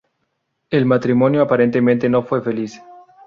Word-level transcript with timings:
El 0.71 0.87
matrimonio 0.87 1.43
aparentemente 1.43 2.09
no 2.09 2.23
fue 2.23 2.41
feliz. 2.41 2.81